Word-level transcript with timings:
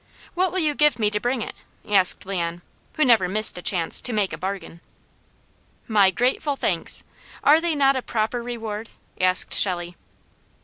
"What 0.33 0.51
will 0.51 0.57
you 0.57 0.73
give 0.73 0.97
me 0.97 1.11
to 1.11 1.19
bring 1.19 1.43
it?" 1.43 1.53
asked 1.87 2.25
Leon, 2.25 2.63
who 2.93 3.05
never 3.05 3.29
missed 3.29 3.55
a 3.59 3.61
chance 3.61 4.01
to 4.01 4.11
make 4.11 4.33
a 4.33 4.37
bargain. 4.39 4.81
"My 5.87 6.09
grateful 6.09 6.55
thanks. 6.55 7.03
Are 7.43 7.61
they 7.61 7.75
not 7.75 7.95
a 7.95 8.01
proper 8.01 8.41
reward?" 8.41 8.89
asked 9.19 9.53
Shelley. 9.55 9.95